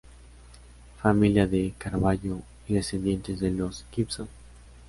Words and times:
Familia 0.99 1.45
de 1.45 1.75
Carvallo 1.77 2.39
y 2.67 2.73
descendiente 2.73 3.35
de 3.35 3.51
los 3.51 3.85
Gibson. 3.91 4.27